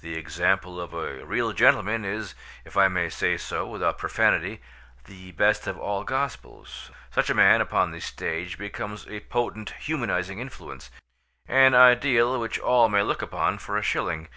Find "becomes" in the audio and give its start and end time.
8.56-9.06